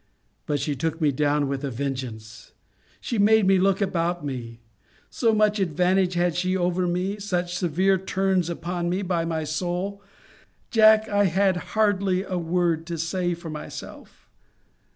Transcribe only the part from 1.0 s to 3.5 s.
down with a vengeance! She made